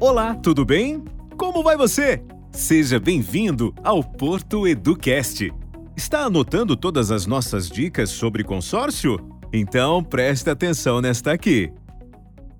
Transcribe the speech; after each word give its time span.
Olá, 0.00 0.32
tudo 0.36 0.64
bem? 0.64 1.02
Como 1.36 1.60
vai 1.60 1.76
você? 1.76 2.22
Seja 2.52 3.00
bem-vindo 3.00 3.74
ao 3.82 4.00
Porto 4.04 4.64
Educast. 4.64 5.52
Está 5.96 6.20
anotando 6.20 6.76
todas 6.76 7.10
as 7.10 7.26
nossas 7.26 7.68
dicas 7.68 8.08
sobre 8.10 8.44
consórcio? 8.44 9.18
Então 9.52 10.04
preste 10.04 10.48
atenção 10.48 11.00
nesta 11.00 11.32
aqui. 11.32 11.72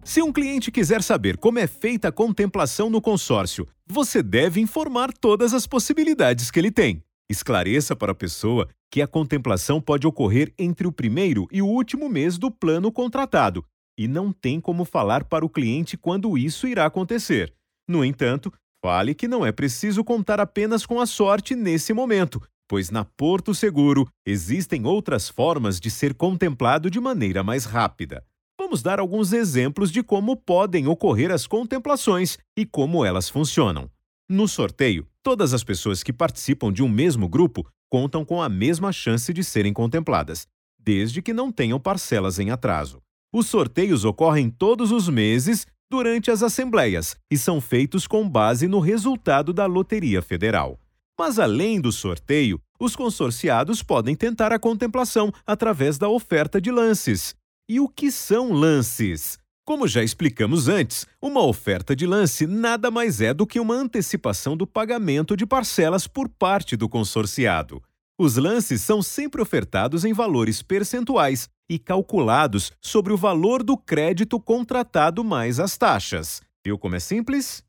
Se 0.03 0.21
um 0.21 0.33
cliente 0.33 0.73
quiser 0.73 1.01
saber 1.01 1.37
como 1.37 1.61
é 1.61 1.69
feita 1.69 2.09
a 2.09 2.13
contemplação 2.13 2.91
no 2.91 3.01
consórcio, 3.01 3.69
você 3.87 4.21
deve 4.21 4.61
informar 4.61 5.13
todas 5.13 5.55
as 5.55 5.65
possibilidades 5.65 6.51
que 6.51 6.59
ele 6.59 6.73
tem. 6.73 7.05
Esclareça 7.31 7.95
para 7.95 8.11
a 8.11 8.17
pessoa 8.17 8.67
que 8.91 9.01
a 9.01 9.07
contemplação 9.07 9.81
pode 9.81 10.09
ocorrer 10.09 10.53
entre 10.59 10.89
o 10.89 10.93
primeiro 10.93 11.47
e 11.53 11.63
o 11.63 11.67
último 11.69 12.09
mês 12.09 12.37
do 12.37 12.51
plano 12.51 12.91
contratado 12.91 13.65
e 13.99 14.07
não 14.07 14.33
tem 14.33 14.61
como 14.61 14.85
falar 14.85 15.25
para 15.25 15.45
o 15.45 15.51
cliente 15.51 15.97
quando 15.97 16.39
isso 16.39 16.69
irá 16.69 16.87
acontecer. 16.87 17.53
No 17.89 18.05
entanto, 18.05 18.53
fale 18.81 19.13
que 19.15 19.27
não 19.27 19.45
é 19.45 19.51
preciso 19.51 20.05
contar 20.05 20.39
apenas 20.39 20.87
com 20.87 21.01
a 21.01 21.07
sorte 21.07 21.57
nesse 21.57 21.93
momento, 21.93 22.41
pois 22.69 22.91
na 22.91 23.05
Porto 23.05 23.53
Seguro 23.53 24.07
existem 24.25 24.87
outras 24.87 25.29
formas 25.29 25.81
de 25.81 25.91
ser 25.91 26.15
contemplado 26.15 26.89
de 26.89 27.01
maneira 27.01 27.43
mais 27.43 27.65
rápida. 27.65 28.25
Vamos 28.61 28.83
dar 28.83 29.01
alguns 29.01 29.33
exemplos 29.33 29.91
de 29.91 30.03
como 30.03 30.37
podem 30.37 30.87
ocorrer 30.87 31.31
as 31.33 31.47
contemplações 31.47 32.39
e 32.57 32.65
como 32.65 33.05
elas 33.05 33.29
funcionam. 33.29 33.91
No 34.29 34.47
sorteio, 34.47 35.09
todas 35.23 35.55
as 35.55 35.65
pessoas 35.65 36.03
que 36.03 36.13
participam 36.13 36.73
de 36.73 36.83
um 36.83 36.89
mesmo 36.89 37.29
grupo 37.29 37.67
contam 37.91 38.25
com 38.25 38.43
a 38.43 38.49
mesma 38.49 38.93
chance 38.93 39.33
de 39.33 39.43
serem 39.43 39.73
contempladas, 39.73 40.47
desde 40.79 41.23
que 41.23 41.33
não 41.33 41.51
tenham 41.51 41.81
parcelas 41.81 42.39
em 42.39 42.51
atraso. 42.51 43.01
Os 43.33 43.47
sorteios 43.47 44.05
ocorrem 44.05 44.49
todos 44.49 44.91
os 44.91 45.09
meses 45.09 45.67
durante 45.91 46.31
as 46.31 46.43
assembleias 46.43 47.15
e 47.31 47.37
são 47.37 47.61
feitos 47.61 48.07
com 48.07 48.29
base 48.29 48.67
no 48.67 48.81
resultado 48.81 49.53
da 49.53 49.67
Loteria 49.67 50.23
Federal. 50.23 50.79
Mas 51.19 51.39
além 51.39 51.81
do 51.81 51.93
sorteio, 51.93 52.61
os 52.81 52.97
consorciados 52.97 53.83
podem 53.83 54.15
tentar 54.15 54.53
a 54.53 54.59
contemplação 54.59 55.33
através 55.47 55.99
da 55.99 56.09
oferta 56.09 56.61
de 56.61 56.71
lances. 56.71 57.35
E 57.69 57.81
o 57.81 57.89
que 57.89 58.11
são 58.11 58.53
lances? 58.53 59.39
Como 59.67 59.87
já 59.87 60.03
explicamos 60.03 60.67
antes, 60.67 61.05
uma 61.21 61.45
oferta 61.45 61.95
de 61.95 62.07
lance 62.07 62.47
nada 62.47 62.91
mais 62.91 63.21
é 63.21 63.35
do 63.35 63.47
que 63.47 63.61
uma 63.61 63.75
antecipação 63.75 64.57
do 64.57 64.67
pagamento 64.67 65.37
de 65.37 65.45
parcelas 65.45 66.07
por 66.07 66.31
parte 66.31 66.77
do 66.77 66.89
consorciado. 66.89 67.83
Os 68.19 68.37
lances 68.37 68.81
são 68.81 69.03
sempre 69.03 69.43
ofertados 69.43 70.07
em 70.07 70.15
valores 70.15 70.63
percentuais 70.63 71.49
e 71.69 71.79
calculados 71.79 72.73
sobre 72.81 73.13
o 73.13 73.17
valor 73.17 73.63
do 73.63 73.77
crédito 73.77 74.41
contratado 74.41 75.23
mais 75.23 75.61
as 75.61 75.77
taxas. 75.77 76.41
Viu 76.65 76.79
como 76.79 76.97
é 76.97 77.01
simples? 77.01 77.63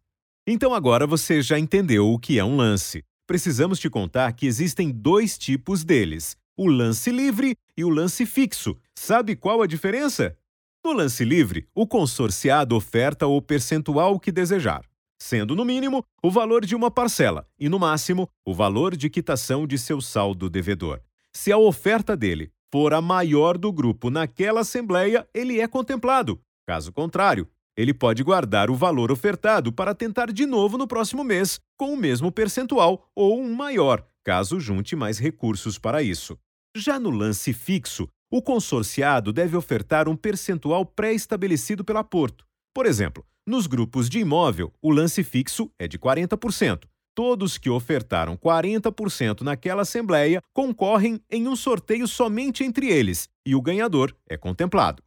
Então 0.47 0.73
agora 0.73 1.05
você 1.05 1.41
já 1.41 1.59
entendeu 1.59 2.09
o 2.09 2.17
que 2.17 2.39
é 2.39 2.43
um 2.43 2.55
lance. 2.55 3.03
Precisamos 3.27 3.79
te 3.79 3.89
contar 3.89 4.33
que 4.33 4.47
existem 4.47 4.89
dois 4.89 5.37
tipos 5.37 5.83
deles: 5.83 6.35
o 6.57 6.67
lance 6.67 7.11
livre 7.11 7.55
e 7.77 7.83
o 7.83 7.89
lance 7.89 8.25
fixo. 8.25 8.75
Sabe 8.97 9.35
qual 9.35 9.61
a 9.61 9.67
diferença? 9.67 10.35
No 10.83 10.93
lance 10.93 11.23
livre, 11.23 11.67
o 11.75 11.85
consorciado 11.85 12.75
oferta 12.75 13.27
o 13.27 13.41
percentual 13.41 14.19
que 14.19 14.31
desejar, 14.31 14.83
sendo 15.21 15.55
no 15.55 15.65
mínimo 15.65 16.03
o 16.23 16.31
valor 16.31 16.65
de 16.65 16.75
uma 16.75 16.89
parcela 16.89 17.45
e 17.59 17.69
no 17.69 17.77
máximo 17.77 18.27
o 18.45 18.53
valor 18.53 18.95
de 18.95 19.09
quitação 19.09 19.67
de 19.67 19.77
seu 19.77 20.01
saldo 20.01 20.49
devedor. 20.49 21.01
Se 21.31 21.51
a 21.51 21.57
oferta 21.57 22.17
dele 22.17 22.49
for 22.71 22.93
a 22.93 23.01
maior 23.01 23.57
do 23.57 23.71
grupo 23.71 24.09
naquela 24.09 24.61
assembleia, 24.61 25.27
ele 25.33 25.59
é 25.59 25.67
contemplado. 25.67 26.39
Caso 26.67 26.91
contrário, 26.91 27.47
ele 27.75 27.93
pode 27.93 28.23
guardar 28.23 28.69
o 28.69 28.75
valor 28.75 29.11
ofertado 29.11 29.71
para 29.71 29.95
tentar 29.95 30.31
de 30.31 30.45
novo 30.45 30.77
no 30.77 30.87
próximo 30.87 31.23
mês, 31.23 31.59
com 31.77 31.93
o 31.93 31.97
mesmo 31.97 32.31
percentual 32.31 33.09
ou 33.15 33.41
um 33.41 33.53
maior, 33.53 34.05
caso 34.23 34.59
junte 34.59 34.95
mais 34.95 35.17
recursos 35.17 35.79
para 35.79 36.03
isso. 36.03 36.37
Já 36.75 36.99
no 36.99 37.09
lance 37.09 37.53
fixo, 37.53 38.07
o 38.31 38.41
consorciado 38.41 39.33
deve 39.33 39.57
ofertar 39.57 40.07
um 40.07 40.15
percentual 40.15 40.85
pré-estabelecido 40.85 41.83
pela 41.83 42.03
Porto. 42.03 42.45
Por 42.73 42.85
exemplo, 42.85 43.25
nos 43.47 43.65
grupos 43.65 44.07
de 44.07 44.19
imóvel, 44.19 44.71
o 44.81 44.91
lance 44.91 45.23
fixo 45.23 45.71
é 45.79 45.87
de 45.87 45.97
40%. 45.97 46.83
Todos 47.19 47.57
que 47.57 47.69
ofertaram 47.69 48.37
40% 48.37 49.41
naquela 49.41 49.81
assembleia 49.81 50.41
concorrem 50.53 51.19
em 51.29 51.49
um 51.49 51.55
sorteio 51.57 52.07
somente 52.07 52.63
entre 52.63 52.87
eles 52.87 53.27
e 53.45 53.53
o 53.53 53.61
ganhador 53.61 54.15
é 54.25 54.37
contemplado. 54.37 55.03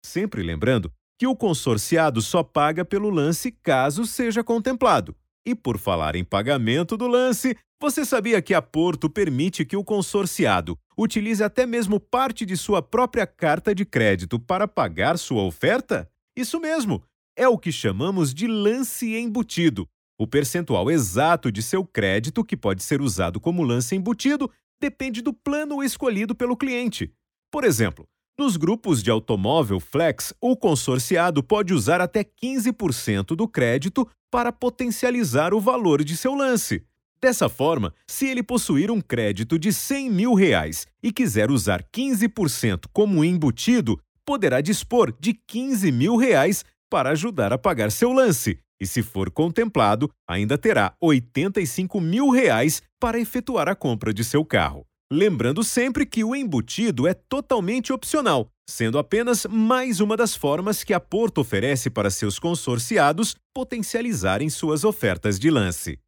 Sempre 0.00 0.44
lembrando 0.44 0.92
que 1.18 1.26
o 1.26 1.34
consorciado 1.34 2.22
só 2.22 2.44
paga 2.44 2.84
pelo 2.84 3.10
lance 3.10 3.50
caso 3.50 4.06
seja 4.06 4.44
contemplado. 4.44 5.12
E 5.44 5.56
por 5.56 5.76
falar 5.76 6.14
em 6.14 6.22
pagamento 6.22 6.96
do 6.96 7.08
lance, 7.08 7.56
você 7.82 8.04
sabia 8.04 8.40
que 8.40 8.54
a 8.54 8.62
Porto 8.62 9.10
permite 9.10 9.64
que 9.64 9.76
o 9.76 9.82
consorciado 9.82 10.78
utilize 10.96 11.42
até 11.42 11.66
mesmo 11.66 11.98
parte 11.98 12.46
de 12.46 12.56
sua 12.56 12.80
própria 12.80 13.26
carta 13.26 13.74
de 13.74 13.84
crédito 13.84 14.38
para 14.38 14.68
pagar 14.68 15.18
sua 15.18 15.42
oferta? 15.42 16.08
Isso 16.36 16.60
mesmo! 16.60 17.02
É 17.36 17.48
o 17.48 17.58
que 17.58 17.72
chamamos 17.72 18.32
de 18.32 18.46
lance 18.46 19.16
embutido. 19.16 19.84
O 20.18 20.26
percentual 20.26 20.90
exato 20.90 21.52
de 21.52 21.62
seu 21.62 21.84
crédito, 21.84 22.42
que 22.42 22.56
pode 22.56 22.82
ser 22.82 23.02
usado 23.02 23.38
como 23.38 23.62
lance 23.62 23.94
embutido, 23.94 24.50
depende 24.80 25.20
do 25.20 25.32
plano 25.32 25.82
escolhido 25.84 26.34
pelo 26.34 26.56
cliente. 26.56 27.12
Por 27.50 27.64
exemplo, 27.64 28.08
nos 28.38 28.56
grupos 28.56 29.02
de 29.02 29.10
automóvel 29.10 29.78
Flex, 29.78 30.32
o 30.40 30.56
consorciado 30.56 31.42
pode 31.42 31.74
usar 31.74 32.00
até 32.00 32.24
15% 32.24 33.36
do 33.36 33.46
crédito 33.46 34.08
para 34.30 34.50
potencializar 34.50 35.52
o 35.52 35.60
valor 35.60 36.02
de 36.02 36.16
seu 36.16 36.34
lance. 36.34 36.82
Dessa 37.20 37.48
forma, 37.48 37.94
se 38.06 38.26
ele 38.26 38.42
possuir 38.42 38.90
um 38.90 39.00
crédito 39.00 39.58
de 39.58 39.72
100 39.72 40.10
mil 40.10 40.34
reais 40.34 40.86
e 41.02 41.12
quiser 41.12 41.50
usar 41.50 41.82
15% 41.82 42.86
como 42.92 43.24
embutido, 43.24 43.98
poderá 44.24 44.60
dispor 44.60 45.14
de 45.18 45.32
15 45.32 45.92
mil 45.92 46.16
reais 46.16 46.64
para 46.90 47.10
ajudar 47.10 47.52
a 47.52 47.58
pagar 47.58 47.90
seu 47.90 48.12
lance. 48.12 48.58
E 48.80 48.86
se 48.86 49.02
for 49.02 49.30
contemplado, 49.30 50.10
ainda 50.28 50.58
terá 50.58 50.94
85 51.00 52.00
mil 52.00 52.30
reais 52.30 52.82
para 53.00 53.18
efetuar 53.18 53.68
a 53.68 53.74
compra 53.74 54.12
de 54.12 54.22
seu 54.22 54.44
carro. 54.44 54.86
Lembrando 55.10 55.62
sempre 55.62 56.04
que 56.04 56.24
o 56.24 56.34
embutido 56.34 57.06
é 57.06 57.14
totalmente 57.14 57.92
opcional, 57.92 58.48
sendo 58.68 58.98
apenas 58.98 59.46
mais 59.46 60.00
uma 60.00 60.16
das 60.16 60.34
formas 60.34 60.82
que 60.82 60.92
a 60.92 60.98
Porto 60.98 61.38
oferece 61.38 61.88
para 61.88 62.10
seus 62.10 62.38
consorciados 62.40 63.36
potencializarem 63.54 64.50
suas 64.50 64.82
ofertas 64.82 65.38
de 65.38 65.48
lance. 65.48 65.98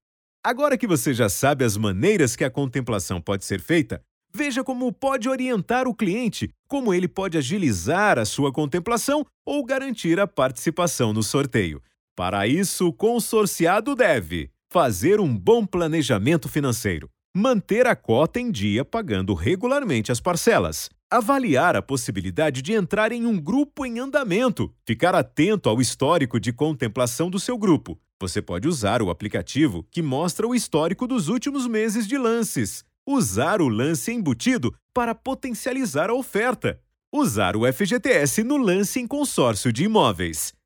Agora 0.44 0.76
que 0.76 0.86
você 0.86 1.14
já 1.14 1.28
sabe 1.28 1.64
as 1.64 1.76
maneiras 1.76 2.34
que 2.34 2.44
a 2.44 2.50
contemplação 2.50 3.20
pode 3.20 3.44
ser 3.44 3.60
feita, 3.60 4.02
veja 4.34 4.64
como 4.64 4.92
pode 4.92 5.28
orientar 5.28 5.86
o 5.86 5.94
cliente, 5.94 6.50
como 6.66 6.92
ele 6.92 7.06
pode 7.06 7.38
agilizar 7.38 8.18
a 8.18 8.24
sua 8.24 8.52
contemplação 8.52 9.24
ou 9.46 9.64
garantir 9.64 10.18
a 10.18 10.26
participação 10.26 11.12
no 11.12 11.22
sorteio. 11.22 11.80
Para 12.18 12.48
isso, 12.48 12.88
o 12.88 12.92
consorciado 12.92 13.94
deve 13.94 14.50
fazer 14.68 15.20
um 15.20 15.38
bom 15.38 15.64
planejamento 15.64 16.48
financeiro, 16.48 17.08
manter 17.32 17.86
a 17.86 17.94
cota 17.94 18.40
em 18.40 18.50
dia 18.50 18.84
pagando 18.84 19.34
regularmente 19.34 20.10
as 20.10 20.20
parcelas, 20.20 20.90
avaliar 21.08 21.76
a 21.76 21.80
possibilidade 21.80 22.60
de 22.60 22.72
entrar 22.72 23.12
em 23.12 23.24
um 23.24 23.40
grupo 23.40 23.86
em 23.86 24.00
andamento, 24.00 24.74
ficar 24.84 25.14
atento 25.14 25.68
ao 25.68 25.80
histórico 25.80 26.40
de 26.40 26.52
contemplação 26.52 27.30
do 27.30 27.38
seu 27.38 27.56
grupo, 27.56 27.96
você 28.20 28.42
pode 28.42 28.66
usar 28.66 29.00
o 29.00 29.10
aplicativo 29.10 29.86
que 29.88 30.02
mostra 30.02 30.44
o 30.44 30.56
histórico 30.56 31.06
dos 31.06 31.28
últimos 31.28 31.68
meses 31.68 32.04
de 32.04 32.18
lances. 32.18 32.84
Usar 33.06 33.62
o 33.62 33.68
lance 33.68 34.10
embutido 34.10 34.74
para 34.92 35.14
potencializar 35.14 36.10
a 36.10 36.14
oferta. 36.14 36.80
Usar 37.14 37.56
o 37.56 37.72
FGTS 37.72 38.42
no 38.42 38.56
lance 38.56 38.98
em 38.98 39.06
consórcio 39.06 39.72
de 39.72 39.84
imóveis. 39.84 40.57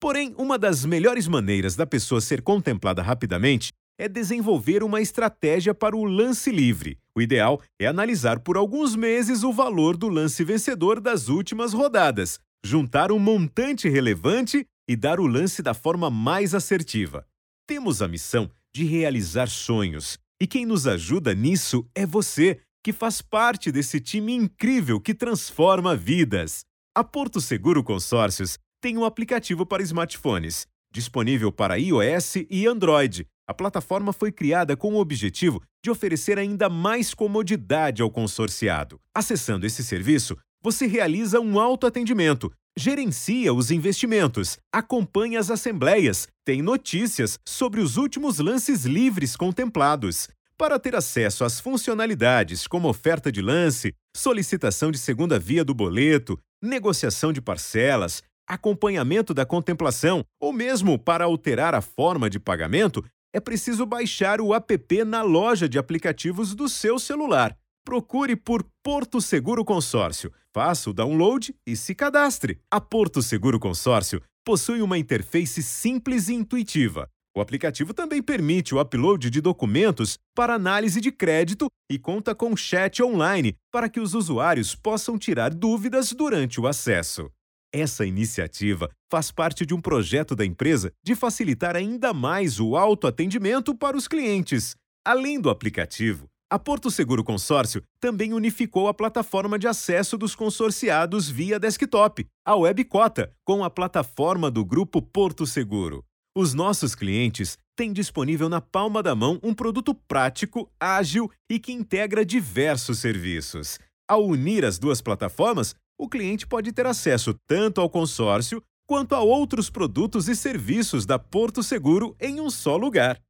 Porém, 0.00 0.34
uma 0.36 0.58
das 0.58 0.84
melhores 0.84 1.26
maneiras 1.26 1.74
da 1.74 1.86
pessoa 1.86 2.20
ser 2.20 2.42
contemplada 2.42 3.02
rapidamente 3.02 3.72
é 3.98 4.08
desenvolver 4.08 4.82
uma 4.82 5.00
estratégia 5.00 5.74
para 5.74 5.96
o 5.96 6.04
lance 6.04 6.50
livre. 6.50 6.98
O 7.14 7.22
ideal 7.22 7.62
é 7.80 7.86
analisar 7.86 8.40
por 8.40 8.56
alguns 8.56 8.94
meses 8.94 9.42
o 9.42 9.52
valor 9.52 9.96
do 9.96 10.08
lance 10.08 10.44
vencedor 10.44 11.00
das 11.00 11.28
últimas 11.28 11.72
rodadas, 11.72 12.38
juntar 12.64 13.10
um 13.10 13.18
montante 13.18 13.88
relevante 13.88 14.66
e 14.88 14.94
dar 14.94 15.18
o 15.18 15.26
lance 15.26 15.62
da 15.62 15.72
forma 15.72 16.10
mais 16.10 16.54
assertiva. 16.54 17.26
Temos 17.66 18.02
a 18.02 18.08
missão 18.08 18.50
de 18.74 18.84
realizar 18.84 19.48
sonhos, 19.48 20.18
e 20.40 20.46
quem 20.46 20.66
nos 20.66 20.86
ajuda 20.86 21.34
nisso 21.34 21.88
é 21.94 22.04
você, 22.04 22.60
que 22.84 22.92
faz 22.92 23.22
parte 23.22 23.72
desse 23.72 23.98
time 23.98 24.34
incrível 24.34 25.00
que 25.00 25.14
transforma 25.14 25.96
vidas. 25.96 26.60
A 26.94 27.02
Porto 27.02 27.40
Seguro 27.40 27.82
Consórcios 27.82 28.58
tem 28.80 28.96
um 28.96 29.04
aplicativo 29.04 29.64
para 29.64 29.82
smartphones, 29.82 30.66
disponível 30.92 31.50
para 31.52 31.78
iOS 31.78 32.36
e 32.50 32.66
Android. 32.66 33.26
A 33.46 33.54
plataforma 33.54 34.12
foi 34.12 34.32
criada 34.32 34.76
com 34.76 34.94
o 34.94 34.98
objetivo 34.98 35.62
de 35.82 35.90
oferecer 35.90 36.38
ainda 36.38 36.68
mais 36.68 37.14
comodidade 37.14 38.02
ao 38.02 38.10
consorciado. 38.10 39.00
Acessando 39.14 39.66
esse 39.66 39.84
serviço, 39.84 40.36
você 40.62 40.86
realiza 40.86 41.40
um 41.40 41.60
autoatendimento 41.60 42.52
gerencia 42.78 43.54
os 43.54 43.70
investimentos, 43.70 44.58
acompanha 44.70 45.40
as 45.40 45.50
assembleias, 45.50 46.28
tem 46.44 46.60
notícias 46.60 47.38
sobre 47.46 47.80
os 47.80 47.96
últimos 47.96 48.38
lances 48.38 48.84
livres 48.84 49.34
contemplados. 49.34 50.28
Para 50.58 50.78
ter 50.78 50.94
acesso 50.94 51.44
às 51.44 51.58
funcionalidades 51.58 52.66
como 52.66 52.88
oferta 52.88 53.32
de 53.32 53.40
lance, 53.40 53.94
solicitação 54.14 54.90
de 54.90 54.98
segunda 54.98 55.38
via 55.38 55.64
do 55.64 55.74
boleto, 55.74 56.38
negociação 56.62 57.32
de 57.32 57.40
parcelas, 57.40 58.22
acompanhamento 58.46 59.34
da 59.34 59.44
contemplação 59.44 60.24
ou 60.40 60.52
mesmo 60.52 60.98
para 60.98 61.24
alterar 61.24 61.74
a 61.74 61.80
forma 61.80 62.30
de 62.30 62.38
pagamento, 62.38 63.04
é 63.32 63.40
preciso 63.40 63.84
baixar 63.84 64.40
o 64.40 64.54
app 64.54 65.04
na 65.04 65.22
loja 65.22 65.68
de 65.68 65.78
aplicativos 65.78 66.54
do 66.54 66.68
seu 66.68 66.98
celular. 66.98 67.56
Procure 67.84 68.34
por 68.34 68.64
Porto 68.82 69.20
Seguro 69.20 69.64
Consórcio, 69.64 70.32
faça 70.52 70.90
o 70.90 70.92
download 70.92 71.54
e 71.66 71.76
se 71.76 71.94
cadastre. 71.94 72.60
A 72.70 72.80
Porto 72.80 73.22
Seguro 73.22 73.60
Consórcio 73.60 74.22
possui 74.44 74.80
uma 74.80 74.96
interface 74.96 75.62
simples 75.62 76.28
e 76.28 76.34
intuitiva. 76.34 77.08
O 77.36 77.40
aplicativo 77.40 77.92
também 77.92 78.22
permite 78.22 78.74
o 78.74 78.80
upload 78.80 79.28
de 79.28 79.42
documentos 79.42 80.16
para 80.34 80.54
análise 80.54 81.00
de 81.02 81.12
crédito 81.12 81.66
e 81.90 81.98
conta 81.98 82.34
com 82.34 82.56
chat 82.56 83.02
online 83.02 83.54
para 83.70 83.90
que 83.90 84.00
os 84.00 84.14
usuários 84.14 84.74
possam 84.74 85.18
tirar 85.18 85.52
dúvidas 85.52 86.12
durante 86.12 86.58
o 86.58 86.66
acesso. 86.66 87.30
Essa 87.78 88.06
iniciativa 88.06 88.88
faz 89.10 89.30
parte 89.30 89.66
de 89.66 89.74
um 89.74 89.82
projeto 89.82 90.34
da 90.34 90.46
empresa 90.46 90.90
de 91.04 91.14
facilitar 91.14 91.76
ainda 91.76 92.14
mais 92.14 92.58
o 92.58 92.74
autoatendimento 92.74 93.74
para 93.74 93.94
os 93.94 94.08
clientes. 94.08 94.74
Além 95.06 95.38
do 95.38 95.50
aplicativo, 95.50 96.24
a 96.50 96.58
Porto 96.58 96.90
Seguro 96.90 97.22
Consórcio 97.22 97.82
também 98.00 98.32
unificou 98.32 98.88
a 98.88 98.94
plataforma 98.94 99.58
de 99.58 99.68
acesso 99.68 100.16
dos 100.16 100.34
consorciados 100.34 101.28
via 101.28 101.60
desktop, 101.60 102.26
a 102.46 102.56
Webcota, 102.56 103.30
com 103.44 103.62
a 103.62 103.68
plataforma 103.68 104.50
do 104.50 104.64
Grupo 104.64 105.02
Porto 105.02 105.46
Seguro. 105.46 106.02
Os 106.34 106.54
nossos 106.54 106.94
clientes 106.94 107.58
têm 107.76 107.92
disponível 107.92 108.48
na 108.48 108.62
palma 108.62 109.02
da 109.02 109.14
mão 109.14 109.38
um 109.42 109.52
produto 109.52 109.94
prático, 109.94 110.66
ágil 110.80 111.30
e 111.50 111.58
que 111.58 111.72
integra 111.72 112.24
diversos 112.24 113.00
serviços. 113.00 113.78
Ao 114.08 114.24
unir 114.24 114.64
as 114.64 114.78
duas 114.78 115.02
plataformas, 115.02 115.74
o 115.98 116.08
cliente 116.08 116.46
pode 116.46 116.72
ter 116.72 116.86
acesso 116.86 117.34
tanto 117.46 117.80
ao 117.80 117.88
consórcio 117.88 118.62
quanto 118.86 119.14
a 119.14 119.20
outros 119.20 119.68
produtos 119.68 120.28
e 120.28 120.36
serviços 120.36 121.04
da 121.04 121.18
Porto 121.18 121.62
Seguro 121.62 122.14
em 122.20 122.40
um 122.40 122.50
só 122.50 122.76
lugar. 122.76 123.20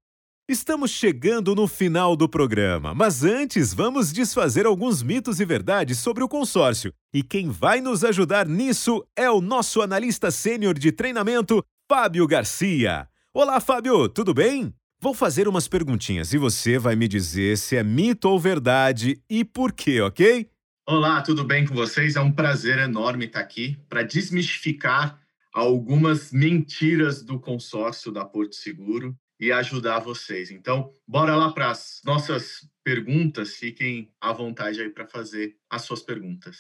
Estamos 0.48 0.92
chegando 0.92 1.56
no 1.56 1.66
final 1.66 2.14
do 2.14 2.28
programa, 2.28 2.94
mas 2.94 3.24
antes 3.24 3.74
vamos 3.74 4.12
desfazer 4.12 4.64
alguns 4.64 5.02
mitos 5.02 5.40
e 5.40 5.44
verdades 5.44 5.98
sobre 5.98 6.22
o 6.22 6.28
consórcio. 6.28 6.92
E 7.12 7.22
quem 7.22 7.50
vai 7.50 7.80
nos 7.80 8.04
ajudar 8.04 8.46
nisso 8.46 9.04
é 9.16 9.28
o 9.28 9.40
nosso 9.40 9.82
analista 9.82 10.30
sênior 10.30 10.78
de 10.78 10.92
treinamento, 10.92 11.64
Fábio 11.88 12.26
Garcia. 12.28 13.08
Olá, 13.34 13.58
Fábio, 13.58 14.08
tudo 14.08 14.32
bem? 14.32 14.72
Vou 15.00 15.12
fazer 15.12 15.48
umas 15.48 15.66
perguntinhas 15.66 16.32
e 16.32 16.38
você 16.38 16.78
vai 16.78 16.94
me 16.94 17.08
dizer 17.08 17.58
se 17.58 17.76
é 17.76 17.82
mito 17.82 18.28
ou 18.28 18.38
verdade 18.38 19.20
e 19.28 19.44
por 19.44 19.72
quê, 19.72 20.00
ok? 20.00 20.48
Olá, 20.88 21.20
tudo 21.20 21.42
bem 21.42 21.66
com 21.66 21.74
vocês? 21.74 22.14
É 22.14 22.20
um 22.20 22.30
prazer 22.30 22.78
enorme 22.78 23.24
estar 23.24 23.40
aqui 23.40 23.76
para 23.88 24.04
desmistificar 24.04 25.20
algumas 25.52 26.30
mentiras 26.30 27.24
do 27.24 27.40
consórcio 27.40 28.12
da 28.12 28.24
Porto 28.24 28.54
Seguro 28.54 29.12
e 29.40 29.50
ajudar 29.50 29.98
vocês. 29.98 30.52
Então, 30.52 30.92
bora 31.04 31.34
lá 31.34 31.50
para 31.50 31.72
as 31.72 32.00
nossas 32.04 32.68
perguntas. 32.84 33.56
Fiquem 33.56 34.12
à 34.20 34.32
vontade 34.32 34.80
aí 34.80 34.88
para 34.88 35.08
fazer 35.08 35.56
as 35.68 35.82
suas 35.82 36.02
perguntas. 36.02 36.56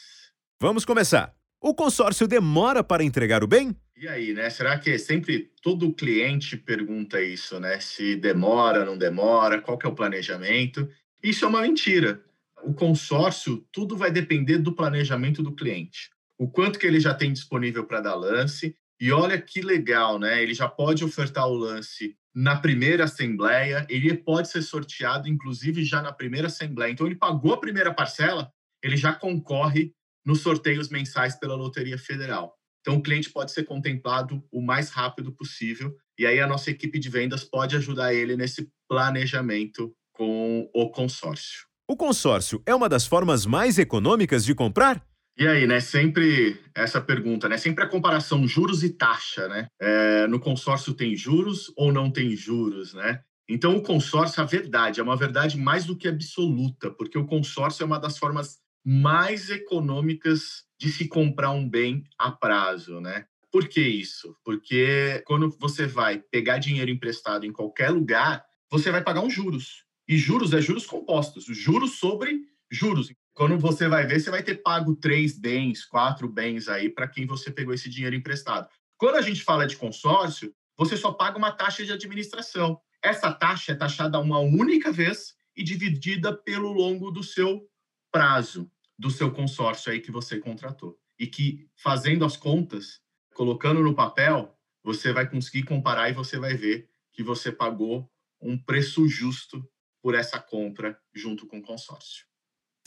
Vamos 0.60 0.84
começar. 0.84 1.32
O 1.60 1.72
consórcio 1.72 2.26
demora 2.26 2.82
para 2.82 3.04
entregar 3.04 3.44
o 3.44 3.46
bem? 3.46 3.76
E 3.96 4.08
aí, 4.08 4.34
né? 4.34 4.50
Será 4.50 4.76
que 4.76 4.98
sempre 4.98 5.52
todo 5.62 5.94
cliente 5.94 6.56
pergunta 6.56 7.22
isso, 7.22 7.60
né? 7.60 7.78
Se 7.78 8.16
demora, 8.16 8.84
não 8.84 8.98
demora, 8.98 9.60
qual 9.60 9.78
que 9.78 9.86
é 9.86 9.88
o 9.88 9.94
planejamento? 9.94 10.90
Isso 11.22 11.44
é 11.44 11.48
uma 11.48 11.62
mentira 11.62 12.26
o 12.66 12.74
consórcio, 12.74 13.64
tudo 13.70 13.96
vai 13.96 14.10
depender 14.10 14.58
do 14.58 14.74
planejamento 14.74 15.42
do 15.42 15.54
cliente. 15.54 16.10
O 16.36 16.50
quanto 16.50 16.78
que 16.78 16.86
ele 16.86 16.98
já 16.98 17.14
tem 17.14 17.32
disponível 17.32 17.84
para 17.86 18.00
dar 18.00 18.14
lance. 18.14 18.76
E 19.00 19.12
olha 19.12 19.40
que 19.40 19.60
legal, 19.60 20.18
né? 20.18 20.42
Ele 20.42 20.52
já 20.52 20.68
pode 20.68 21.04
ofertar 21.04 21.46
o 21.46 21.54
lance 21.54 22.16
na 22.34 22.56
primeira 22.56 23.04
assembleia, 23.04 23.86
ele 23.88 24.14
pode 24.14 24.48
ser 24.48 24.62
sorteado, 24.62 25.28
inclusive, 25.28 25.84
já 25.84 26.02
na 26.02 26.12
primeira 26.12 26.48
assembleia. 26.48 26.90
Então, 26.90 27.06
ele 27.06 27.14
pagou 27.14 27.54
a 27.54 27.60
primeira 27.60 27.94
parcela, 27.94 28.52
ele 28.82 28.96
já 28.96 29.12
concorre 29.12 29.92
nos 30.24 30.40
sorteios 30.40 30.88
mensais 30.90 31.34
pela 31.36 31.54
Loteria 31.54 31.96
Federal. 31.96 32.54
Então, 32.80 32.96
o 32.96 33.02
cliente 33.02 33.30
pode 33.30 33.52
ser 33.52 33.64
contemplado 33.64 34.44
o 34.52 34.60
mais 34.60 34.90
rápido 34.90 35.32
possível. 35.32 35.96
E 36.18 36.26
aí, 36.26 36.40
a 36.40 36.46
nossa 36.46 36.70
equipe 36.70 36.98
de 36.98 37.08
vendas 37.08 37.44
pode 37.44 37.76
ajudar 37.76 38.12
ele 38.12 38.36
nesse 38.36 38.70
planejamento 38.88 39.94
com 40.12 40.68
o 40.74 40.90
consórcio. 40.90 41.66
O 41.88 41.96
consórcio 41.96 42.60
é 42.66 42.74
uma 42.74 42.88
das 42.88 43.06
formas 43.06 43.46
mais 43.46 43.78
econômicas 43.78 44.44
de 44.44 44.56
comprar? 44.56 45.06
E 45.38 45.46
aí, 45.46 45.68
né? 45.68 45.78
Sempre 45.78 46.60
essa 46.74 47.00
pergunta, 47.00 47.48
né? 47.48 47.56
Sempre 47.58 47.84
a 47.84 47.88
comparação 47.88 48.44
juros 48.48 48.82
e 48.82 48.90
taxa, 48.90 49.46
né? 49.46 49.68
É, 49.80 50.26
no 50.26 50.40
consórcio 50.40 50.94
tem 50.94 51.14
juros 51.14 51.72
ou 51.76 51.92
não 51.92 52.10
tem 52.10 52.34
juros, 52.34 52.92
né? 52.92 53.22
Então, 53.48 53.76
o 53.76 53.82
consórcio, 53.82 54.42
a 54.42 54.44
verdade, 54.44 54.98
é 54.98 55.02
uma 55.02 55.16
verdade 55.16 55.56
mais 55.56 55.84
do 55.84 55.96
que 55.96 56.08
absoluta, 56.08 56.90
porque 56.90 57.16
o 57.16 57.26
consórcio 57.26 57.84
é 57.84 57.86
uma 57.86 58.00
das 58.00 58.18
formas 58.18 58.58
mais 58.84 59.48
econômicas 59.48 60.64
de 60.80 60.90
se 60.90 61.06
comprar 61.06 61.52
um 61.52 61.68
bem 61.68 62.02
a 62.18 62.32
prazo, 62.32 63.00
né? 63.00 63.26
Por 63.52 63.68
que 63.68 63.80
isso? 63.80 64.36
Porque 64.44 65.22
quando 65.24 65.56
você 65.60 65.86
vai 65.86 66.18
pegar 66.32 66.58
dinheiro 66.58 66.90
emprestado 66.90 67.46
em 67.46 67.52
qualquer 67.52 67.90
lugar, 67.90 68.44
você 68.68 68.90
vai 68.90 69.04
pagar 69.04 69.20
uns 69.20 69.32
juros. 69.32 69.85
E 70.08 70.16
juros 70.16 70.52
é 70.52 70.60
juros 70.60 70.86
compostos, 70.86 71.44
juros 71.44 71.98
sobre 71.98 72.46
juros. 72.70 73.12
Quando 73.34 73.58
você 73.58 73.88
vai 73.88 74.06
ver, 74.06 74.20
você 74.20 74.30
vai 74.30 74.42
ter 74.42 74.62
pago 74.62 74.94
três 74.96 75.38
bens, 75.38 75.84
quatro 75.84 76.28
bens 76.28 76.68
aí 76.68 76.88
para 76.88 77.08
quem 77.08 77.26
você 77.26 77.50
pegou 77.50 77.74
esse 77.74 77.88
dinheiro 77.90 78.16
emprestado. 78.16 78.68
Quando 78.96 79.16
a 79.16 79.20
gente 79.20 79.42
fala 79.42 79.66
de 79.66 79.76
consórcio, 79.76 80.54
você 80.76 80.96
só 80.96 81.12
paga 81.12 81.36
uma 81.36 81.52
taxa 81.52 81.84
de 81.84 81.92
administração. 81.92 82.80
Essa 83.02 83.32
taxa 83.32 83.72
é 83.72 83.74
taxada 83.74 84.18
uma 84.18 84.38
única 84.38 84.90
vez 84.90 85.34
e 85.56 85.62
dividida 85.62 86.36
pelo 86.36 86.72
longo 86.72 87.10
do 87.10 87.22
seu 87.22 87.68
prazo 88.10 88.70
do 88.98 89.10
seu 89.10 89.30
consórcio 89.30 89.92
aí 89.92 90.00
que 90.00 90.10
você 90.10 90.38
contratou. 90.38 90.98
E 91.18 91.26
que, 91.26 91.68
fazendo 91.76 92.24
as 92.24 92.36
contas, 92.36 93.00
colocando 93.34 93.82
no 93.82 93.94
papel, 93.94 94.56
você 94.82 95.12
vai 95.12 95.28
conseguir 95.28 95.64
comparar 95.64 96.08
e 96.08 96.14
você 96.14 96.38
vai 96.38 96.54
ver 96.54 96.88
que 97.12 97.22
você 97.22 97.50
pagou 97.52 98.10
um 98.40 98.56
preço 98.56 99.06
justo 99.08 99.66
por 100.06 100.14
essa 100.14 100.38
compra 100.38 100.96
junto 101.12 101.48
com 101.48 101.58
o 101.58 101.62
consórcio. 101.62 102.26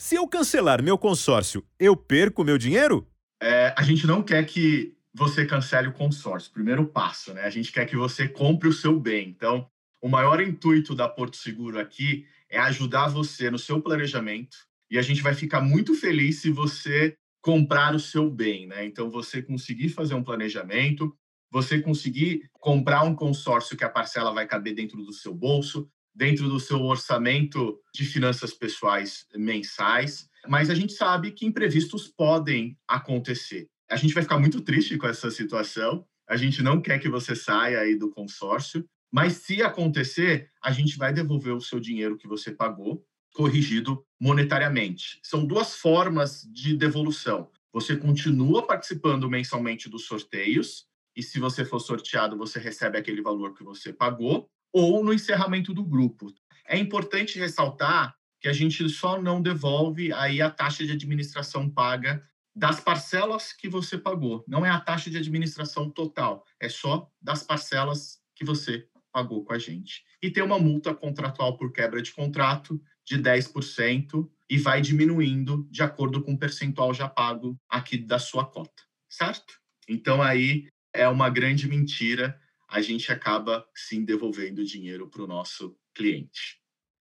Se 0.00 0.14
eu 0.14 0.26
cancelar 0.26 0.82
meu 0.82 0.96
consórcio, 0.96 1.62
eu 1.78 1.94
perco 1.94 2.42
meu 2.42 2.56
dinheiro? 2.56 3.06
É, 3.42 3.74
a 3.76 3.82
gente 3.82 4.06
não 4.06 4.22
quer 4.22 4.42
que 4.46 4.96
você 5.12 5.44
cancele 5.44 5.88
o 5.88 5.92
consórcio. 5.92 6.50
Primeiro 6.50 6.86
passo, 6.86 7.34
né? 7.34 7.42
A 7.42 7.50
gente 7.50 7.70
quer 7.72 7.84
que 7.84 7.94
você 7.94 8.26
compre 8.26 8.70
o 8.70 8.72
seu 8.72 8.98
bem. 8.98 9.28
Então, 9.28 9.68
o 10.00 10.08
maior 10.08 10.40
intuito 10.40 10.94
da 10.94 11.06
Porto 11.06 11.36
Seguro 11.36 11.78
aqui 11.78 12.26
é 12.48 12.58
ajudar 12.58 13.08
você 13.08 13.50
no 13.50 13.58
seu 13.58 13.82
planejamento 13.82 14.56
e 14.90 14.96
a 14.96 15.02
gente 15.02 15.20
vai 15.20 15.34
ficar 15.34 15.60
muito 15.60 15.94
feliz 15.94 16.40
se 16.40 16.50
você 16.50 17.14
comprar 17.42 17.94
o 17.94 18.00
seu 18.00 18.30
bem, 18.30 18.66
né? 18.66 18.86
Então, 18.86 19.10
você 19.10 19.42
conseguir 19.42 19.90
fazer 19.90 20.14
um 20.14 20.24
planejamento, 20.24 21.14
você 21.52 21.82
conseguir 21.82 22.48
comprar 22.54 23.02
um 23.02 23.14
consórcio 23.14 23.76
que 23.76 23.84
a 23.84 23.90
parcela 23.90 24.32
vai 24.32 24.46
caber 24.46 24.74
dentro 24.74 25.04
do 25.04 25.12
seu 25.12 25.34
bolso, 25.34 25.86
dentro 26.14 26.48
do 26.48 26.60
seu 26.60 26.82
orçamento 26.82 27.78
de 27.94 28.04
finanças 28.04 28.52
pessoais 28.52 29.26
mensais, 29.34 30.28
mas 30.48 30.70
a 30.70 30.74
gente 30.74 30.92
sabe 30.92 31.32
que 31.32 31.46
imprevistos 31.46 32.08
podem 32.08 32.76
acontecer. 32.88 33.68
A 33.90 33.96
gente 33.96 34.14
vai 34.14 34.22
ficar 34.22 34.38
muito 34.38 34.60
triste 34.60 34.96
com 34.96 35.06
essa 35.06 35.30
situação. 35.30 36.04
A 36.28 36.36
gente 36.36 36.62
não 36.62 36.80
quer 36.80 36.98
que 36.98 37.08
você 37.08 37.34
saia 37.34 37.80
aí 37.80 37.96
do 37.96 38.10
consórcio, 38.10 38.84
mas 39.12 39.34
se 39.34 39.62
acontecer, 39.62 40.48
a 40.62 40.70
gente 40.70 40.96
vai 40.96 41.12
devolver 41.12 41.54
o 41.54 41.60
seu 41.60 41.80
dinheiro 41.80 42.16
que 42.16 42.28
você 42.28 42.52
pagou, 42.52 43.04
corrigido 43.34 44.04
monetariamente. 44.20 45.18
São 45.22 45.44
duas 45.44 45.74
formas 45.76 46.42
de 46.52 46.76
devolução. 46.76 47.50
Você 47.72 47.96
continua 47.96 48.66
participando 48.66 49.28
mensalmente 49.28 49.88
dos 49.88 50.04
sorteios, 50.04 50.86
e 51.16 51.22
se 51.22 51.40
você 51.40 51.64
for 51.64 51.80
sorteado, 51.80 52.36
você 52.36 52.58
recebe 52.58 52.96
aquele 52.96 53.20
valor 53.20 53.54
que 53.54 53.64
você 53.64 53.92
pagou, 53.92 54.48
ou 54.72 55.04
no 55.04 55.12
encerramento 55.12 55.74
do 55.74 55.84
grupo. 55.84 56.32
É 56.66 56.78
importante 56.78 57.38
ressaltar 57.38 58.14
que 58.40 58.48
a 58.48 58.52
gente 58.52 58.88
só 58.88 59.20
não 59.20 59.42
devolve 59.42 60.12
aí 60.12 60.40
a 60.40 60.50
taxa 60.50 60.84
de 60.84 60.92
administração 60.92 61.68
paga 61.68 62.22
das 62.54 62.80
parcelas 62.80 63.52
que 63.52 63.68
você 63.68 63.98
pagou. 63.98 64.44
Não 64.48 64.64
é 64.64 64.70
a 64.70 64.80
taxa 64.80 65.10
de 65.10 65.16
administração 65.16 65.90
total, 65.90 66.44
é 66.58 66.68
só 66.68 67.08
das 67.20 67.42
parcelas 67.42 68.18
que 68.34 68.44
você 68.44 68.86
pagou 69.12 69.44
com 69.44 69.52
a 69.52 69.58
gente. 69.58 70.04
E 70.22 70.30
tem 70.30 70.42
uma 70.42 70.58
multa 70.58 70.94
contratual 70.94 71.56
por 71.56 71.72
quebra 71.72 72.00
de 72.00 72.12
contrato 72.12 72.80
de 73.04 73.18
10% 73.18 74.28
e 74.48 74.58
vai 74.58 74.80
diminuindo 74.80 75.66
de 75.70 75.82
acordo 75.82 76.22
com 76.22 76.32
o 76.32 76.38
percentual 76.38 76.94
já 76.94 77.08
pago 77.08 77.58
aqui 77.68 77.98
da 77.98 78.18
sua 78.18 78.44
cota, 78.44 78.82
certo? 79.08 79.54
Então 79.88 80.22
aí 80.22 80.68
é 80.92 81.08
uma 81.08 81.28
grande 81.28 81.68
mentira, 81.68 82.39
a 82.70 82.80
gente 82.80 83.10
acaba 83.10 83.66
sim 83.74 84.04
devolvendo 84.04 84.64
dinheiro 84.64 85.08
para 85.08 85.22
o 85.22 85.26
nosso 85.26 85.76
cliente. 85.94 86.60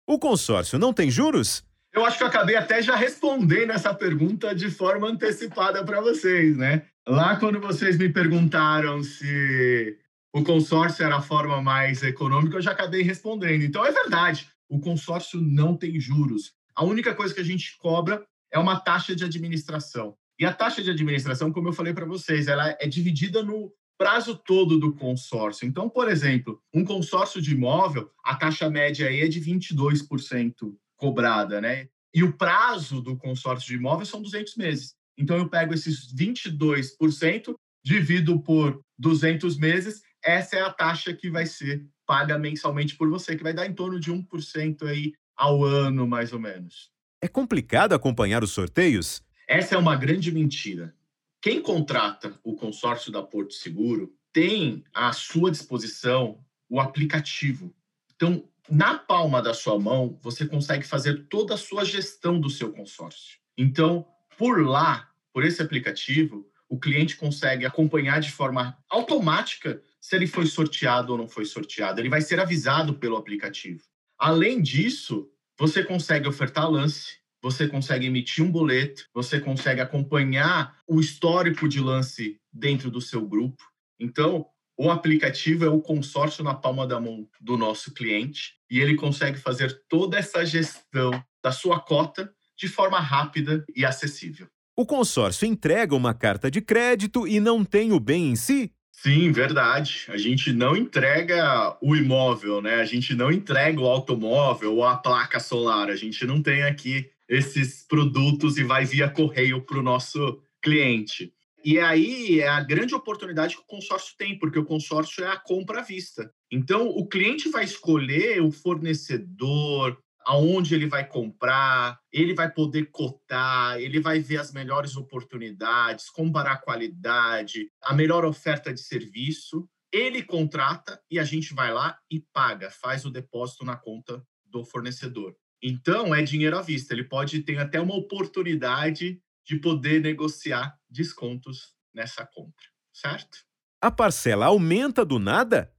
O 0.06 0.20
consórcio 0.20 0.78
não 0.78 0.94
tem 0.94 1.10
juros? 1.10 1.66
Eu 1.92 2.06
acho 2.06 2.18
que 2.18 2.24
eu 2.24 2.28
acabei 2.28 2.56
até 2.56 2.82
já 2.82 2.96
respondendo 2.96 3.72
essa 3.72 3.94
pergunta 3.94 4.54
de 4.54 4.70
forma 4.70 5.08
antecipada 5.08 5.84
para 5.84 6.00
vocês, 6.00 6.56
né? 6.56 6.86
Lá 7.08 7.38
quando 7.38 7.60
vocês 7.60 7.98
me 7.98 8.08
perguntaram 8.08 9.02
se 9.02 9.98
o 10.32 10.44
consórcio 10.44 11.04
era 11.04 11.18
a 11.18 11.22
forma 11.22 11.62
mais 11.62 12.04
econômica, 12.04 12.58
eu 12.58 12.62
já 12.62 12.72
acabei 12.72 13.02
respondendo. 13.02 13.64
Então 13.64 13.84
é 13.84 13.92
verdade, 13.92 14.48
o 14.70 14.80
consórcio 14.80 15.42
não 15.42 15.76
tem 15.76 16.00
juros. 16.00 16.54
A 16.76 16.84
única 16.84 17.16
coisa 17.16 17.34
que 17.34 17.42
a 17.42 17.46
gente 17.46 17.76
cobra 17.80 18.24
é 18.52 18.60
uma 18.60 18.80
taxa 18.80 19.16
de 19.16 19.24
administração. 19.24 20.16
E 20.40 20.46
a 20.46 20.54
taxa 20.54 20.84
de 20.84 20.92
administração, 20.92 21.52
como 21.52 21.70
eu 21.70 21.74
falei 21.74 21.94
para 21.94 22.06
vocês, 22.06 22.48
ela 22.48 22.78
é 22.80 22.88
dividida 22.88 23.42
no 23.42 23.74
prazo 23.98 24.36
todo 24.36 24.78
do 24.78 24.94
consórcio. 24.94 25.68
Então, 25.68 25.90
por 25.90 26.10
exemplo, 26.10 26.62
um 26.74 26.84
consórcio 26.84 27.42
de 27.42 27.54
imóvel, 27.54 28.12
a 28.24 28.36
taxa 28.36 28.70
média 28.70 29.08
aí 29.08 29.22
é 29.22 29.28
de 29.28 29.42
22% 29.42 30.76
cobrada, 30.96 31.60
né? 31.60 31.90
E 32.14 32.24
o 32.24 32.34
prazo 32.34 33.02
do 33.02 33.18
consórcio 33.18 33.68
de 33.68 33.76
imóvel 33.76 34.06
são 34.06 34.22
200 34.22 34.56
meses. 34.56 34.96
Então, 35.18 35.38
eu 35.38 35.50
pego 35.50 35.74
esses 35.74 36.14
22%, 36.14 37.56
divido 37.84 38.40
por 38.42 38.82
200 39.00 39.58
meses, 39.58 40.02
essa 40.24 40.58
é 40.58 40.62
a 40.62 40.72
taxa 40.72 41.14
que 41.14 41.30
vai 41.30 41.46
ser 41.46 41.86
paga 42.06 42.38
mensalmente 42.38 42.96
por 42.96 43.10
você, 43.10 43.36
que 43.36 43.44
vai 43.44 43.54
dar 43.54 43.66
em 43.66 43.74
torno 43.74 44.00
de 44.00 44.12
1% 44.12 44.84
aí 44.84 45.14
ao 45.36 45.64
ano, 45.64 46.08
mais 46.08 46.34
ou 46.34 46.40
menos. 46.40 46.90
É 47.22 47.28
complicado 47.28 47.94
acompanhar 47.94 48.44
os 48.44 48.52
sorteios? 48.52 49.22
Essa 49.48 49.76
é 49.76 49.78
uma 49.78 49.96
grande 49.96 50.32
mentira. 50.32 50.94
Quem 51.42 51.62
contrata 51.62 52.38
o 52.44 52.56
consórcio 52.56 53.12
da 53.12 53.22
Porto 53.22 53.54
Seguro 53.54 54.14
tem 54.34 54.84
à 54.94 55.14
sua 55.14 55.52
disposição 55.52 56.44
o 56.70 56.80
aplicativo. 56.80 57.74
Então, 58.16 58.44
na 58.70 58.98
palma 58.98 59.42
da 59.42 59.54
sua 59.54 59.80
mão, 59.80 60.20
você 60.22 60.46
consegue 60.46 60.86
fazer 60.86 61.28
toda 61.30 61.54
a 61.54 61.58
sua 61.58 61.86
gestão 61.86 62.40
do 62.40 62.50
seu 62.50 62.72
consórcio. 62.74 63.38
Então, 63.58 64.06
por 64.38 64.66
lá, 64.66 65.10
por 65.32 65.44
esse 65.46 65.62
aplicativo, 65.62 66.50
o 66.68 66.78
cliente 66.78 67.16
consegue 67.16 67.66
acompanhar 67.66 68.20
de 68.20 68.32
forma 68.32 68.78
automática 68.90 69.82
se 70.02 70.16
ele 70.16 70.28
foi 70.28 70.46
sorteado 70.46 71.14
ou 71.14 71.18
não 71.18 71.28
foi 71.28 71.46
sorteado. 71.46 72.02
Ele 72.02 72.10
vai 72.10 72.22
ser 72.22 72.40
avisado 72.40 72.96
pelo 72.96 73.16
aplicativo. 73.16 73.84
Além 74.18 74.62
disso, 74.62 75.30
você 75.58 75.84
consegue 75.84 76.28
ofertar 76.28 76.70
lance, 76.70 77.20
você 77.42 77.68
consegue 77.68 78.08
emitir 78.08 78.44
um 78.44 78.52
boleto, 78.52 79.06
você 79.14 79.40
consegue 79.40 79.82
acompanhar 79.82 80.76
o 80.88 81.00
histórico 81.00 81.68
de 81.68 81.80
lance 81.80 82.40
dentro 82.52 82.90
do 82.90 83.02
seu 83.02 83.28
grupo. 83.28 83.64
Então, 84.00 84.46
o 84.78 84.92
aplicativo 84.92 85.66
é 85.66 85.70
o 85.70 85.82
consórcio 85.82 86.44
na 86.44 86.54
palma 86.54 86.86
da 86.86 87.00
mão 87.00 87.28
do 87.42 87.58
nosso 87.58 87.94
cliente 87.94 88.54
e 88.70 88.80
ele 88.80 88.96
consegue 88.96 89.40
fazer 89.40 89.82
toda 89.90 90.18
essa 90.18 90.46
gestão 90.46 91.12
da 91.44 91.52
sua 91.52 91.80
cota 91.80 92.32
de 92.56 92.68
forma 92.68 93.00
rápida 93.00 93.66
e 93.76 93.86
acessível. 93.86 94.48
O 94.76 94.86
consórcio 94.86 95.48
entrega 95.48 95.96
uma 95.96 96.14
carta 96.14 96.52
de 96.52 96.62
crédito 96.62 97.28
e 97.28 97.40
não 97.40 97.66
tem 97.66 97.92
o 97.92 98.00
bem 98.00 98.30
em 98.30 98.36
si? 98.36 98.72
Sim, 98.92 99.32
verdade. 99.32 100.06
A 100.10 100.18
gente 100.18 100.52
não 100.52 100.76
entrega 100.76 101.78
o 101.82 101.96
imóvel, 101.96 102.62
né? 102.62 102.76
A 102.76 102.86
gente 102.86 103.14
não 103.14 103.32
entrega 103.32 103.80
o 103.80 103.86
automóvel 103.86 104.76
ou 104.76 104.84
a 104.84 104.98
placa 104.98 105.40
solar. 105.40 105.90
A 105.90 105.96
gente 105.96 106.26
não 106.26 106.42
tem 106.42 106.64
aqui 106.64 107.10
esses 107.28 107.86
produtos 107.88 108.58
e 108.58 108.64
vai 108.64 108.86
via 108.86 109.10
correio 109.10 109.62
para 109.66 109.80
o 109.80 109.84
nosso 109.84 110.42
cliente. 110.62 111.34
E 111.64 111.80
aí 111.80 112.40
é 112.40 112.48
a 112.48 112.64
grande 112.64 112.96
oportunidade 112.96 113.56
que 113.56 113.62
o 113.62 113.66
consórcio 113.66 114.16
tem, 114.18 114.38
porque 114.38 114.60
o 114.60 114.66
consórcio 114.66 115.24
é 115.24 115.28
a 115.28 115.38
compra 115.38 115.80
à 115.80 115.84
vista. 115.84 116.32
Então, 116.52 116.88
o 116.88 117.06
cliente 117.08 117.50
vai 117.50 117.66
escolher 117.66 118.42
o 118.42 118.52
fornecedor, 118.52 119.98
aonde 120.26 120.76
ele 120.76 120.88
vai 120.88 121.08
comprar, 121.08 122.00
ele 122.12 122.34
vai 122.34 122.52
poder 122.52 122.90
cotar, 122.92 123.80
ele 123.82 124.00
vai 124.00 124.20
ver 124.20 124.38
as 124.38 124.52
melhores 124.52 124.96
oportunidades, 124.96 126.10
comparar 126.10 126.54
a 126.54 126.58
qualidade, 126.58 127.70
a 127.82 127.94
melhor 127.94 128.24
oferta 128.26 128.74
de 128.74 128.82
serviço. 128.82 129.68
Ele 129.92 130.22
contrata 130.22 131.02
e 131.10 131.18
a 131.18 131.24
gente 131.24 131.54
vai 131.54 131.74
lá 131.74 131.98
e 132.12 132.20
paga, 132.20 132.70
faz 132.70 133.06
o 133.06 133.10
depósito 133.10 133.66
na 133.66 133.78
conta 133.78 134.22
do 134.46 134.66
fornecedor. 134.66 135.34
Então, 135.62 136.14
é 136.14 136.22
dinheiro 136.22 136.58
à 136.58 136.62
vista. 136.62 136.94
Ele 136.94 137.04
pode 137.04 137.42
ter 137.42 137.58
até 137.58 137.80
uma 137.80 137.96
oportunidade 137.96 139.22
de 139.46 139.56
poder 139.58 140.02
negociar 140.02 140.78
descontos 140.90 141.74
nessa 141.94 142.26
compra, 142.26 142.66
certo? 142.94 143.40
A 143.82 143.90
parcela 143.90 144.48
aumenta 144.48 145.06
do 145.06 145.20
nada? 145.20 145.72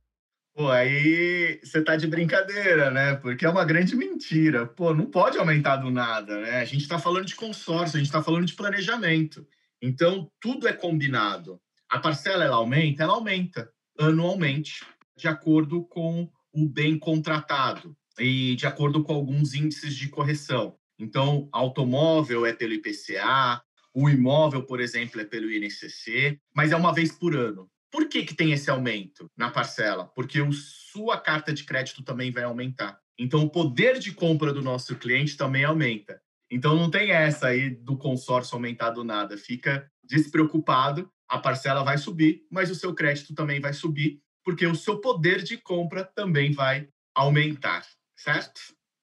Pô, 0.55 0.69
aí 0.71 1.61
você 1.63 1.83
tá 1.83 1.95
de 1.95 2.07
brincadeira, 2.07 2.91
né? 2.91 3.15
Porque 3.15 3.47
é 3.47 3.49
uma 3.49 3.65
grande 3.65 3.95
mentira. 3.95 4.67
Pô, 4.67 4.93
não 4.93 5.07
pode 5.07 5.39
aumentar 5.39 5.77
do 5.77 5.91
nada, 5.91 6.41
né? 6.41 6.61
A 6.61 6.65
gente 6.65 6.83
está 6.83 6.99
falando 6.99 7.27
de 7.27 7.37
consórcio, 7.37 7.97
a 7.97 7.99
gente 7.99 8.09
está 8.09 8.23
falando 8.23 8.47
de 8.47 8.55
planejamento. 8.55 9.47
Então, 9.81 10.31
tudo 10.41 10.67
é 10.67 10.73
combinado. 10.73 11.61
A 11.89 12.01
parcela, 12.01 12.45
ela 12.45 12.57
aumenta? 12.57 13.05
Ela 13.05 13.13
aumenta 13.13 13.71
anualmente, 13.99 14.85
de 15.17 15.29
acordo 15.29 15.85
com 15.85 16.29
o 16.53 16.69
bem 16.69 16.99
contratado 16.99 17.97
e 18.19 18.57
de 18.57 18.67
acordo 18.67 19.03
com 19.03 19.15
alguns 19.15 19.55
índices 19.55 19.95
de 19.95 20.09
correção. 20.09 20.77
Então, 20.99 21.49
automóvel 21.53 22.45
é 22.45 22.53
pelo 22.53 22.75
IPCA, 22.75 23.63
o 23.95 24.09
imóvel, 24.09 24.63
por 24.63 24.81
exemplo, 24.81 25.21
é 25.21 25.25
pelo 25.25 25.51
INCC, 25.51 26.39
mas 26.55 26.73
é 26.73 26.77
uma 26.77 26.93
vez 26.93 27.13
por 27.13 27.37
ano. 27.37 27.71
Por 27.91 28.09
que, 28.09 28.25
que 28.25 28.35
tem 28.35 28.53
esse 28.53 28.71
aumento 28.71 29.31
na 29.37 29.51
parcela? 29.51 30.07
Porque 30.15 30.41
a 30.41 30.49
sua 30.53 31.19
carta 31.19 31.53
de 31.53 31.65
crédito 31.65 32.03
também 32.03 32.31
vai 32.31 32.45
aumentar. 32.45 32.99
Então, 33.19 33.43
o 33.43 33.51
poder 33.51 33.99
de 33.99 34.13
compra 34.13 34.53
do 34.53 34.63
nosso 34.63 34.95
cliente 34.97 35.37
também 35.37 35.65
aumenta. 35.65 36.21
Então, 36.51 36.77
não 36.77 36.91
tem 36.91 37.11
essa 37.11 37.49
aí 37.49 37.71
do 37.71 37.97
consórcio 37.97 38.55
aumentar 38.55 38.91
do 38.91 39.05
nada. 39.05 39.37
Fica 39.37 39.91
despreocupado, 40.05 41.11
a 41.29 41.39
parcela 41.39 41.83
vai 41.83 41.99
subir, 41.99 42.47
mas 42.51 42.71
o 42.71 42.75
seu 42.75 42.95
crédito 42.95 43.35
também 43.35 43.61
vai 43.61 43.73
subir, 43.73 44.21
porque 44.45 44.67
o 44.67 44.75
seu 44.75 45.01
poder 45.01 45.43
de 45.43 45.59
compra 45.59 46.05
também 46.05 46.53
vai 46.53 46.89
aumentar 47.15 47.85
certo? 48.19 48.61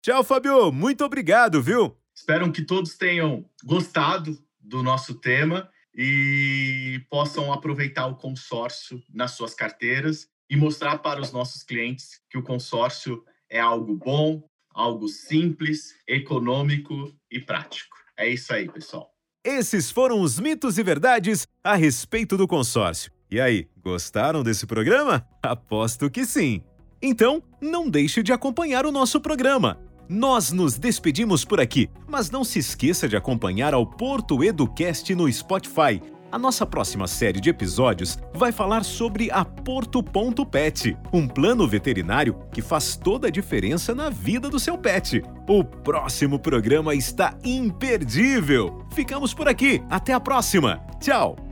Tchau, 0.02 0.22
Fabio. 0.22 0.70
Muito 0.70 1.04
obrigado, 1.04 1.62
viu? 1.62 1.96
Espero 2.14 2.52
que 2.52 2.62
todos 2.62 2.96
tenham 2.96 3.44
gostado 3.64 4.38
do 4.60 4.82
nosso 4.82 5.14
tema 5.14 5.68
e 5.94 7.02
possam 7.10 7.52
aproveitar 7.52 8.06
o 8.06 8.16
consórcio 8.16 9.02
nas 9.12 9.32
suas 9.32 9.54
carteiras 9.54 10.28
e 10.48 10.56
mostrar 10.56 10.98
para 10.98 11.20
os 11.20 11.32
nossos 11.32 11.62
clientes 11.62 12.20
que 12.28 12.38
o 12.38 12.42
consórcio 12.42 13.24
é 13.48 13.58
algo 13.58 13.96
bom, 13.96 14.42
algo 14.72 15.08
simples, 15.08 15.94
econômico 16.06 17.12
e 17.30 17.40
prático. 17.40 17.96
É 18.16 18.28
isso 18.28 18.52
aí, 18.52 18.70
pessoal. 18.70 19.10
Esses 19.44 19.90
foram 19.90 20.20
os 20.20 20.38
mitos 20.38 20.76
e 20.76 20.82
verdades 20.82 21.46
a 21.64 21.74
respeito 21.74 22.36
do 22.36 22.46
consórcio. 22.46 23.10
E 23.30 23.40
aí, 23.40 23.68
gostaram 23.78 24.42
desse 24.42 24.66
programa? 24.66 25.26
Aposto 25.42 26.10
que 26.10 26.26
sim. 26.26 26.62
Então, 27.02 27.42
não 27.60 27.88
deixe 27.88 28.22
de 28.22 28.32
acompanhar 28.32 28.84
o 28.84 28.92
nosso 28.92 29.20
programa. 29.20 29.78
Nós 30.08 30.50
nos 30.50 30.76
despedimos 30.76 31.44
por 31.44 31.60
aqui, 31.60 31.88
mas 32.08 32.30
não 32.30 32.42
se 32.42 32.58
esqueça 32.58 33.08
de 33.08 33.16
acompanhar 33.16 33.72
ao 33.72 33.86
Porto 33.86 34.42
Educast 34.42 35.14
no 35.14 35.32
Spotify. 35.32 36.02
A 36.32 36.38
nossa 36.38 36.64
próxima 36.64 37.08
série 37.08 37.40
de 37.40 37.50
episódios 37.50 38.18
vai 38.32 38.52
falar 38.52 38.84
sobre 38.84 39.30
a 39.32 39.44
Porto.pet, 39.44 40.96
um 41.12 41.26
plano 41.26 41.66
veterinário 41.66 42.36
que 42.52 42.62
faz 42.62 42.96
toda 42.96 43.26
a 43.26 43.30
diferença 43.30 43.94
na 43.94 44.10
vida 44.10 44.48
do 44.48 44.58
seu 44.58 44.78
pet. 44.78 45.22
O 45.48 45.64
próximo 45.64 46.38
programa 46.38 46.94
está 46.94 47.36
imperdível. 47.42 48.84
Ficamos 48.92 49.34
por 49.34 49.48
aqui. 49.48 49.82
Até 49.90 50.12
a 50.12 50.20
próxima. 50.20 50.80
Tchau. 51.00 51.49